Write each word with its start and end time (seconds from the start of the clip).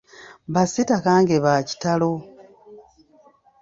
Ba 0.53 0.61
sitakange 0.71 1.35
baakitalo. 1.45 2.11